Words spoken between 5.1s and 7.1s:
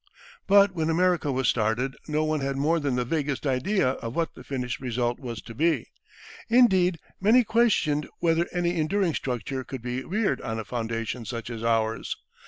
was to be; indeed,